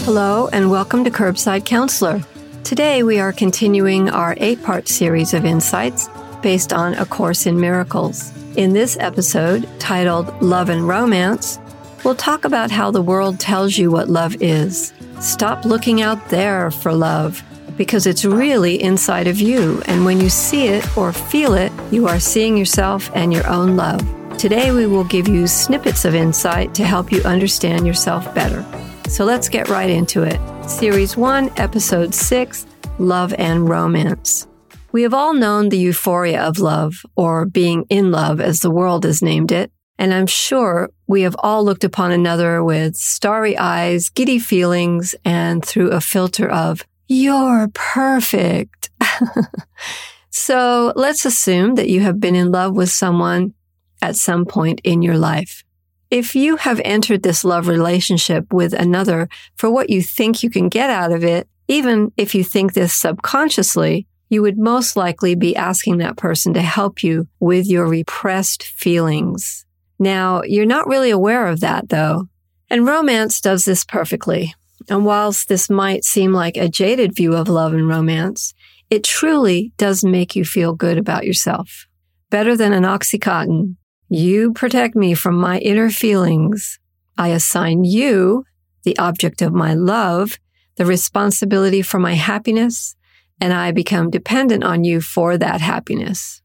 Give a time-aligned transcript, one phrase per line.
[0.00, 2.22] Hello, and welcome to Curbside Counselor.
[2.64, 6.08] Today, we are continuing our eight part series of insights
[6.42, 8.30] based on A Course in Miracles.
[8.56, 11.58] In this episode, titled Love and Romance,
[12.04, 14.92] we'll talk about how the world tells you what love is.
[15.20, 17.42] Stop looking out there for love
[17.76, 19.82] because it's really inside of you.
[19.86, 23.76] And when you see it or feel it, you are seeing yourself and your own
[23.76, 24.02] love.
[24.36, 28.64] Today, we will give you snippets of insight to help you understand yourself better.
[29.08, 30.40] So let's get right into it.
[30.68, 32.66] Series 1, Episode 6
[32.98, 34.46] Love and Romance.
[34.92, 39.04] We have all known the euphoria of love, or being in love as the world
[39.04, 39.70] has named it.
[39.98, 45.64] And I'm sure we have all looked upon another with starry eyes, giddy feelings, and
[45.64, 48.90] through a filter of, you're perfect.
[50.30, 53.54] so let's assume that you have been in love with someone
[54.02, 55.62] at some point in your life.
[56.10, 60.68] If you have entered this love relationship with another for what you think you can
[60.68, 65.56] get out of it, even if you think this subconsciously, you would most likely be
[65.56, 69.64] asking that person to help you with your repressed feelings.
[69.98, 72.28] Now, you're not really aware of that though.
[72.68, 74.54] And romance does this perfectly.
[74.88, 78.54] And whilst this might seem like a jaded view of love and romance,
[78.90, 81.86] it truly does make you feel good about yourself.
[82.30, 83.76] Better than an Oxycontin,
[84.08, 86.78] you protect me from my inner feelings.
[87.18, 88.44] I assign you,
[88.84, 90.38] the object of my love,
[90.76, 92.94] the responsibility for my happiness,
[93.40, 96.42] and I become dependent on you for that happiness.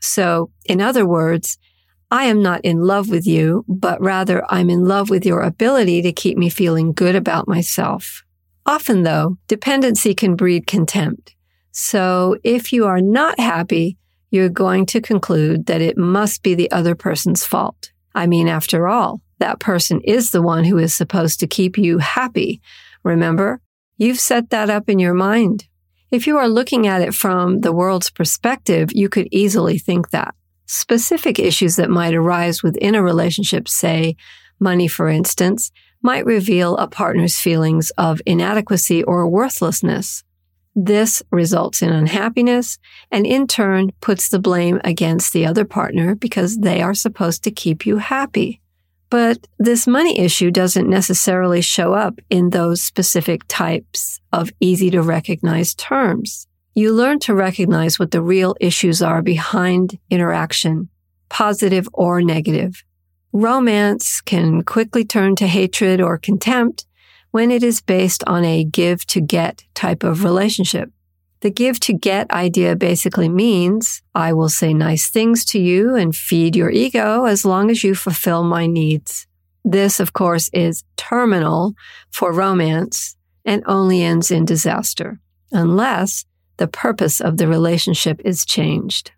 [0.00, 1.58] So, in other words,
[2.10, 6.02] I am not in love with you, but rather I'm in love with your ability
[6.02, 8.22] to keep me feeling good about myself.
[8.66, 11.34] Often though, dependency can breed contempt.
[11.72, 13.98] So if you are not happy,
[14.34, 17.92] you're going to conclude that it must be the other person's fault.
[18.14, 21.98] I mean, after all, that person is the one who is supposed to keep you
[21.98, 22.60] happy.
[23.04, 23.60] Remember,
[23.96, 25.68] you've set that up in your mind.
[26.10, 30.34] If you are looking at it from the world's perspective, you could easily think that.
[30.66, 34.16] Specific issues that might arise within a relationship, say
[34.58, 35.70] money, for instance,
[36.02, 40.24] might reveal a partner's feelings of inadequacy or worthlessness.
[40.74, 42.78] This results in unhappiness
[43.10, 47.52] and in turn puts the blame against the other partner because they are supposed to
[47.52, 48.60] keep you happy.
[49.08, 55.02] But this money issue doesn't necessarily show up in those specific types of easy to
[55.02, 56.48] recognize terms.
[56.74, 60.88] You learn to recognize what the real issues are behind interaction,
[61.28, 62.82] positive or negative.
[63.32, 66.86] Romance can quickly turn to hatred or contempt
[67.34, 70.88] when it is based on a give to get type of relationship.
[71.40, 76.14] The give to get idea basically means I will say nice things to you and
[76.14, 79.26] feed your ego as long as you fulfill my needs.
[79.64, 81.74] This, of course, is terminal
[82.12, 85.18] for romance and only ends in disaster
[85.50, 86.26] unless
[86.58, 89.10] the purpose of the relationship is changed.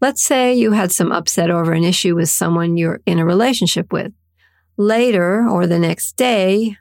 [0.00, 3.92] Let's say you had some upset over an issue with someone you're in a relationship
[3.92, 4.12] with.
[4.76, 6.76] Later or the next day,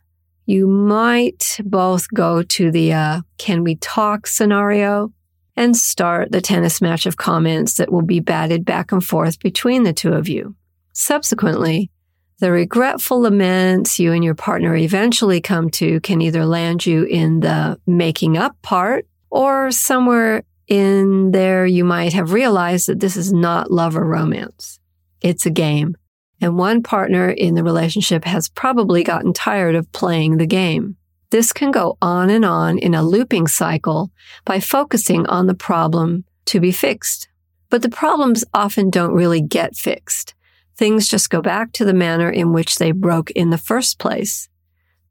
[0.50, 5.14] you might both go to the uh, can we talk scenario
[5.56, 9.84] and start the tennis match of comments that will be batted back and forth between
[9.84, 10.56] the two of you.
[10.92, 11.92] Subsequently,
[12.40, 17.42] the regretful laments you and your partner eventually come to can either land you in
[17.42, 23.32] the making up part or somewhere in there you might have realized that this is
[23.32, 24.80] not love or romance.
[25.22, 25.96] It's a game
[26.42, 30.96] and one partner in the relationship has probably gotten tired of playing the game.
[31.32, 34.12] This can go on and on in a looping cycle
[34.46, 37.30] by focusing on the problem to be fixed.
[37.70, 40.34] But the problems often don't really get fixed.
[40.76, 44.50] Things just go back to the manner in which they broke in the first place.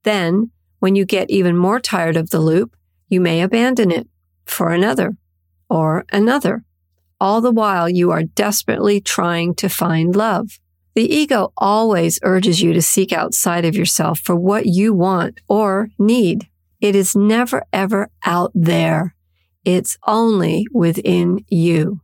[0.03, 0.50] Then,
[0.81, 2.75] when you get even more tired of the loop,
[3.09, 4.09] you may abandon it
[4.45, 5.16] for another
[5.69, 6.65] or another.
[7.21, 10.59] All the while you are desperately trying to find love.
[10.94, 15.91] The ego always urges you to seek outside of yourself for what you want or
[15.98, 16.48] need.
[16.80, 19.15] It is never ever out there.
[19.65, 22.01] It's only within you.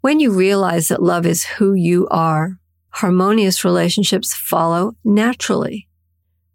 [0.00, 2.58] When you realize that love is who you are,
[2.90, 5.88] harmonious relationships follow naturally.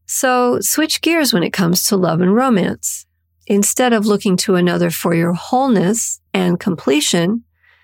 [0.06, 3.06] So switch gears when it comes to love and romance.
[3.48, 7.44] Instead of looking to another for your wholeness and completion,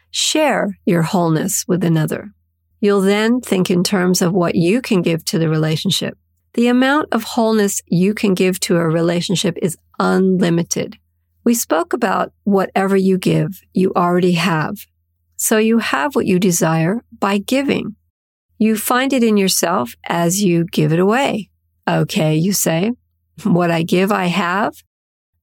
[0.10, 2.34] share your wholeness with another.
[2.82, 6.18] You'll then think in terms of what you can give to the relationship.
[6.56, 10.98] The amount of wholeness you can give to a relationship is unlimited.
[11.44, 14.80] We spoke about whatever you give, you already have.
[15.38, 17.96] So you have what you desire by giving.
[18.58, 21.50] You find it in yourself as you give it away.
[21.88, 22.92] Okay, you say.
[23.44, 24.74] What I give, I have.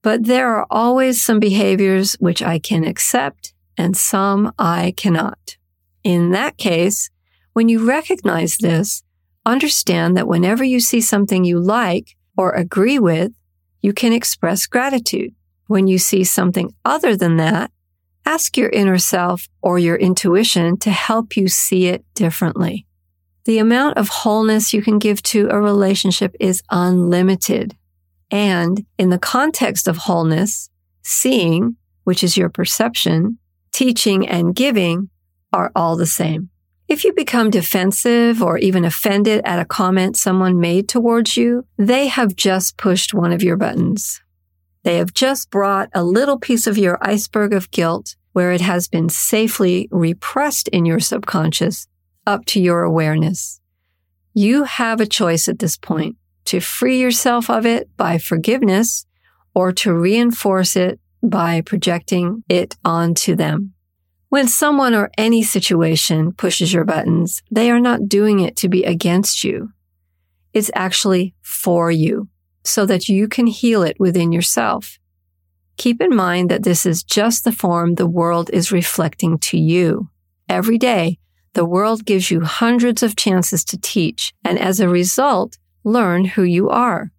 [0.01, 5.57] But there are always some behaviors which I can accept and some I cannot.
[6.03, 7.09] In that case,
[7.59, 9.03] when you recognize this,
[9.45, 13.33] understand that whenever you see something you like or agree with,
[13.81, 15.35] you can express gratitude.
[15.67, 17.69] When you see something other than that,
[18.25, 22.87] ask your inner self or your intuition to help you see it differently.
[23.43, 27.75] The amount of wholeness you can give to a relationship is unlimited.
[28.31, 30.69] And in the context of wholeness,
[31.01, 31.75] seeing,
[32.05, 33.37] which is your perception,
[33.73, 35.09] teaching and giving
[35.51, 36.51] are all the same.
[36.89, 42.07] If you become defensive or even offended at a comment someone made towards you, they
[42.07, 44.23] have just pushed one of your buttons.
[44.81, 48.87] They have just brought a little piece of your iceberg of guilt where it has
[48.87, 51.87] been safely repressed in your subconscious
[52.25, 53.61] up to your awareness.
[54.33, 56.15] You have a choice at this point
[56.45, 59.05] to free yourself of it by forgiveness
[59.53, 63.75] or to reinforce it by projecting it onto them.
[64.29, 68.83] When someone or any situation pushes your buttons, they are not doing it to be
[68.83, 69.71] against you.
[70.53, 72.29] It's actually for you
[72.63, 74.99] so that you can heal it within yourself.
[75.77, 80.09] Keep in mind that this is just the form the world is reflecting to you.
[80.47, 81.17] Every day,
[81.53, 86.43] the world gives you hundreds of chances to teach and as a result, learn who
[86.43, 87.11] you are.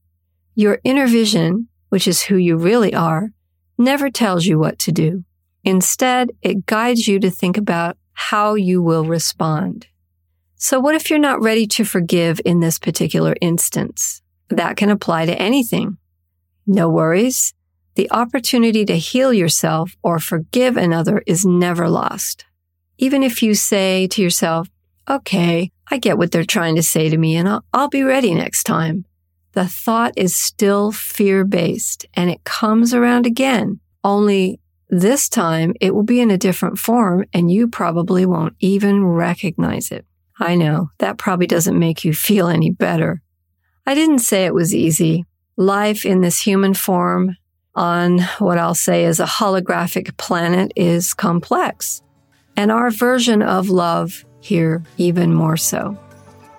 [0.55, 3.31] Your inner vision, which is who you really are,
[3.77, 5.25] never tells you what to do.
[5.65, 9.87] Instead, it guides you to think about how you will respond.
[10.57, 14.23] So what if you're not ready to forgive in this particular instance?
[14.49, 15.97] That can apply to anything.
[16.67, 17.55] No worries.
[17.95, 22.45] The opportunity to heal yourself or forgive another is never lost.
[22.99, 24.69] Even if you say to yourself,
[25.09, 28.35] okay, I get what they're trying to say to me and I'll, I'll be ready
[28.35, 29.07] next time.
[29.53, 34.61] The thought is still fear based and it comes around again, only
[34.91, 39.91] this time it will be in a different form and you probably won't even recognize
[39.91, 40.05] it.
[40.39, 43.23] I know that probably doesn't make you feel any better.
[43.87, 45.25] I didn't say it was easy.
[45.57, 47.37] Life in this human form
[47.75, 52.03] on what I'll say is a holographic planet is complex.
[52.57, 55.97] And our version of love here even more so.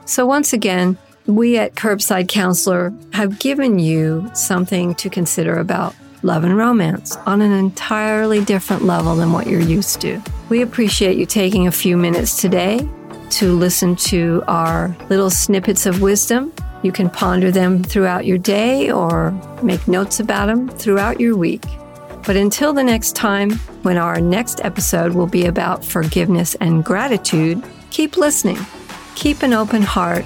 [0.06, 6.44] So once again, we at Curbside Counselor have given you something to consider about love
[6.44, 10.22] and romance on an entirely different level than what you're used to.
[10.50, 12.88] We appreciate you taking a few minutes today
[13.32, 16.54] to listen to our little snippets of wisdom.
[16.84, 19.32] You can ponder them throughout your day or
[19.64, 21.64] make notes about them throughout your week.
[22.26, 23.52] But until the next time,
[23.84, 28.60] when our next episode will be about forgiveness and gratitude, keep listening,
[29.16, 30.26] keep an open heart,